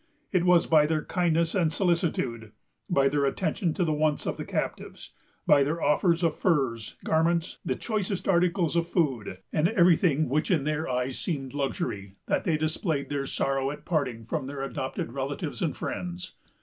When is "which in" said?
10.27-10.63